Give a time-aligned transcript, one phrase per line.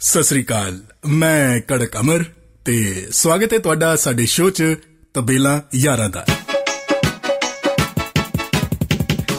[0.00, 2.24] ਸਤਿ ਸ੍ਰੀ ਅਕਾਲ, ਮੈਂ ਕੜਕ ਅਮਰ
[2.64, 4.64] ਤੇ ਸਵਾਗਤ ਹੈ ਤੁਹਾਡਾ ਸਾਡੇ ਸ਼ੋਅ 'ਚ
[5.14, 6.24] ਤਬੇਲਾ ਯਾਰਾਂ ਦਾ।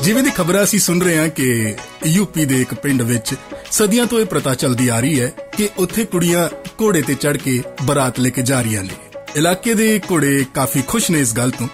[0.04, 1.76] ਜਿਵੇਂ ਦੀ ਖਬਰਾਂ ਅਸੀਂ ਸੁਣ ਰਹੇ ਹਾਂ ਕਿ
[2.06, 3.34] ਯੂਪੀ ਦੇ ਇੱਕ ਪਿੰਡ ਵਿੱਚ
[3.72, 6.48] ਸਦੀਆਂ ਤੋਂ ਇਹ ਪ੍ਰਥਾ ਚੱਲਦੀ ਆ ਰਹੀ ਹੈ ਕਿ ਉੱਥੇ ਕੁੜੀਆਂ
[6.82, 8.98] ਘੋੜੇ ਤੇ ਚੜ ਕੇ ਬਰਾਤ ਲੈ ਕੇ ਜਾ ਰਹੀਆਂ ਨੇ।
[9.36, 11.68] ਇਲਾਕੇ ਦੇ ਘੋੜੇ ਕਾਫੀ ਖੁਸ਼ ਨੇ ਇਸ ਗੱਲ ਤੋਂ।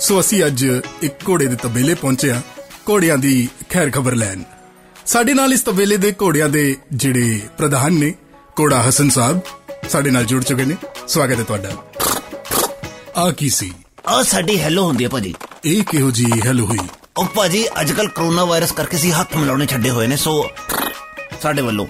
[0.00, 0.64] ਸੋ ਅਸੀਂ ਅੱਜ
[1.02, 2.40] ਇੱਕ ਘੋੜੇ ਦੇ ਤਬੇਲੇ ਪਹੁੰਚੇ ਹਾਂ,
[2.88, 4.42] ਘੋੜਿਆਂ ਦੀ ਖੈਰ ਖਬਰ ਲੈਣ।
[5.06, 8.14] ਸਾਡੇ ਨਾਲ ਇਸ ਤਬੇਲੇ ਦੇ ਘੋੜਿਆਂ ਦੇ ਜਿਹੜੇ ਪ੍ਰਧਾਨ ਨੇ
[8.60, 9.40] ਘੋੜਾ ਹਸਨ ਸਾਹਿਬ
[9.88, 10.76] ਸਾਡੇ ਨਾਲ ਜੁੜ ਚੁੱਕੇ ਨੇ।
[11.08, 11.70] ਸਵਾਗਤ ਹੈ ਤੁਹਾਡਾ।
[13.16, 13.72] ਆ ਕੀ ਸੀ?
[14.06, 16.78] ਆ ਸਾਡੀ ਹੈਲੋ ਹੁੰਦੀ ਹੈ ਭਾਜੀ। ਇਹ ਕਿਹੋ ਜੀ ਹੈਲੋ ਹੋਈ?
[17.16, 20.50] ਉਹ ਭਾਜੀ ਅੱਜ ਕੱਲ ਕਰੋਨਾ ਵਾਇਰਸ ਕਰਕੇ ਸੀ ਹੱਥ ਮਿਲਾਉਣੇ ਛੱਡੇ ਹੋਏ ਨੇ ਸੋ
[21.42, 21.86] ਸਾਡੇ ਵੱਲੋਂ।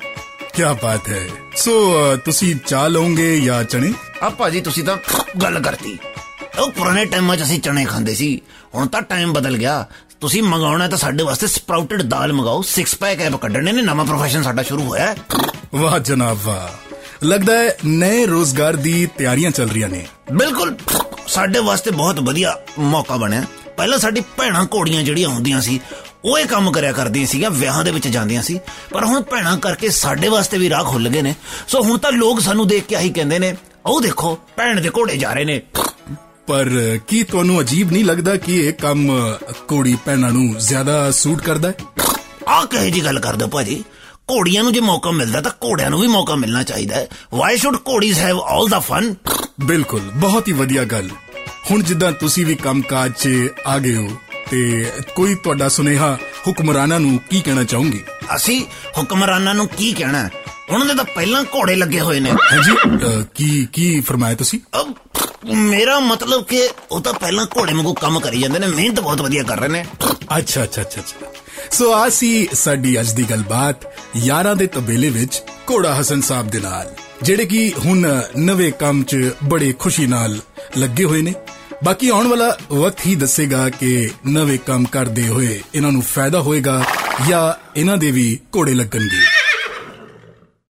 [0.55, 3.93] ਕੀ ਬਾਤ ਹੈ। ਸੋ ਤੁਸੀਂ ਚਾਹ ਲਓਗੇ ਜਾਂ ਚਣੇ?
[4.23, 4.97] ਆ ਭਾਜੀ ਤੁਸੀਂ ਤਾਂ
[5.43, 5.99] ਗੱਲ ਕਰਤੀ।
[6.59, 8.41] ਉਹ ਪੁਰਾਣੇ ਟਾਈਮਾਂ 'ਚ ਅਸੀਂ ਚਣੇ ਖਾਂਦੇ ਸੀ।
[8.75, 9.87] ਹੁਣ ਤਾਂ ਟਾਈਮ ਬਦਲ ਗਿਆ।
[10.21, 14.43] ਤੁਸੀਂ ਮੰਗਾਉਣਾ ਤਾਂ ਸਾਡੇ ਵਾਸਤੇ ਸਪਰਾਊਟਡ ਦਾਲ ਮੰਗਾਓ। 6 ਪੈਕ ਐਪ ਕੱਢਣੇ ਨੇ ਨਵਾਂ ਪ੍ਰੋਫੈਸ਼ਨ
[14.43, 15.17] ਸਾਡਾ ਸ਼ੁਰੂ ਹੋਇਆ।
[15.75, 16.95] ਵਾਹ ਜਨਾਬ ਵਾਹ।
[17.27, 20.77] ਲੱਗਦਾ ਹੈ ਨਏ ਰੋਜ਼ਗਾਰ ਦੀ ਤਿਆਰੀਆਂ ਚੱਲ ਰਹੀਆਂ ਨੇ। ਬਿਲਕੁਲ।
[21.29, 23.45] ਸਾਡੇ ਵਾਸਤੇ ਬਹੁਤ ਵਧੀਆ ਮੌਕਾ ਬਣਿਆ।
[23.77, 25.81] ਪਹਿਲਾਂ ਸਾਡੀ ਭੈਣਾਂ ਘੋੜੀਆਂ ਜਿਹੜੀਆਂ ਹੁੰਦੀਆਂ ਸੀ
[26.25, 28.61] ਉਹ ਇਹ ਕੰਮ ਕਰਿਆ ਕਰਦੀਆਂ ਸੀਗੀਆਂ ਵਿਆਹਾਂ ਦੇ ਵਿੱਚ ਜਾਂਦੀਆਂ ਸੀ।
[28.91, 31.35] ਪਰ ਹੁਣ ਭੈਣਾਂ ਕਰਕੇ ਸਾਡੇ ਵਾਸਤੇ ਵੀ ਰਾਹ ਖੁੱਲ ਗਏ ਨੇ।
[31.69, 35.17] ਸੋ ਹੁਣ ਤਾਂ ਲੋਕ ਸਾਨੂੰ ਦੇਖ ਕੇ ਆਹੀ ਕਹਿੰਦੇ ਨੇ ਉਹ ਦੇਖੋ ਭੈਣ ਦੇ ਘੋੜੇ
[35.17, 35.63] ਜਾ ਰਹੇ ਨੇ।
[36.47, 39.35] ਪਰ ਕੀ ਤੁਹਾਨੂੰ ਅਜੀਬ ਨਹੀਂ ਲੱਗਦਾ ਕਿ ਇਹ ਕੰਮ
[39.69, 41.75] ਕੋੜੀ ਭੈਣਾਂ ਨੂੰ ਜ਼ਿਆਦਾ ਸੂਟ ਕਰਦਾ ਹੈ?
[42.49, 43.85] ਆਹ ਕਹੇ ਜੀ ਗੱਲ ਕਰਦੇ ਭਾਜੀ?
[44.31, 47.77] ਘੋੜੀਆਂ ਨੂੰ ਜੇ ਮੌਕਾ ਮਿਲਦਾ ਤਾਂ ਘੋੜਿਆਂ ਨੂੰ ਵੀ ਮੌਕਾ ਮਿਲਣਾ ਚਾਹੀਦਾ ਹੈ। Why should
[47.89, 49.15] ਘੋੜੀਜ਼ have all the fun
[49.61, 51.09] ਬਿਲਕੁਲ ਬਹੁਤ ਹੀ ਵਧੀਆ ਗੱਲ।
[51.71, 53.29] ਹੁਣ ਜਿੱਦਾਂ ਤੁਸੀਂ ਵੀ ਕੰਮਕਾਜ 'ਚ
[53.67, 54.09] ਆ ਗਏ ਹੋ
[54.51, 58.03] ਤੇ ਕੋਈ ਤੁਹਾਡਾ ਸੁਨੇਹਾ ਹੁਕਮਰਾਨਾਂ ਨੂੰ ਕੀ ਕਹਿਣਾ ਚਾਹੋਗੇ?
[58.37, 58.65] ਅਸੀਂ
[58.99, 60.29] ਹੁਕਮਰਾਨਾਂ ਨੂੰ ਕੀ ਕਹਿਣਾ?
[60.71, 62.73] ਉਹਨਾਂ ਦੇ ਤਾਂ ਪਹਿਲਾਂ ਘੋੜੇ ਲੱਗੇ ਹੋਏ ਨੇ। ਹਾਂਜੀ
[63.35, 64.61] ਕੀ ਕੀ ਫਰਮਾਇਆ ਤੁਸੀਂ?
[65.55, 69.43] ਮੇਰਾ ਮਤਲਬ ਕਿ ਉਹ ਤਾਂ ਪਹਿਲਾਂ ਘੋੜੇ ਵਾਂਗੂ ਕੰਮ ਕਰੀ ਜਾਂਦੇ ਨੇ ਮਿਹਨਤ ਬਹੁਤ ਵਧੀਆ
[69.43, 69.85] ਕਰ ਰਹੇ ਨੇ।
[70.39, 71.30] ਅੱਛਾ ਅੱਛਾ ਅੱਛਾ।
[71.73, 73.85] ਸੋ ਆ ਸੀ ਸਾਡੀ ਅੱਜ ਦੀ ਗੱਲਬਾਤ
[74.17, 78.07] ਯਾਰਾਂ ਦੇ ਤਬੇਲੇ ਵਿੱਚ ਘੋੜਾ ਹਸਨ ਸਾਹਿਬ ਦੇ ਨਾਲ, ਜਿਹੜੇ ਕਿ ਹੁਣ
[78.39, 80.39] ਨਵੇਂ ਕੰਮ 'ਚ ਬੜੇ ਖੁਸ਼ੀ ਨਾਲ
[80.79, 81.35] ਲੱਗੇ ਹੋਏ ਨੇ।
[81.85, 86.83] ਬਾਕੀ ਆਉਣ ਵਾਲਾ ਵਕਤ ਹੀ ਦੱਸੇਗਾ ਕਿ ਨਵੇਂ ਕੰਮ ਕਰਦੇ ਹੋਏ ਇਹਨਾਂ ਨੂੰ ਫਾਇਦਾ ਹੋਏਗਾ
[87.29, 89.40] ਜਾਂ ਇਹਨਾਂ ਦੇ ਵੀ ਘੋੜੇ ਲੱਗਣਗੇ।